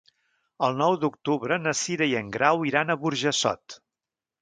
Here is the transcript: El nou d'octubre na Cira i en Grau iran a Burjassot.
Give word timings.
El 0.67 0.79
nou 0.81 0.97
d'octubre 1.03 1.61
na 1.67 1.75
Cira 1.83 2.09
i 2.15 2.17
en 2.25 2.35
Grau 2.39 2.67
iran 2.73 2.91
a 2.91 2.99
Burjassot. 3.07 3.83